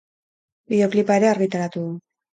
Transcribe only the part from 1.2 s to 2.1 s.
ere argitaratu du.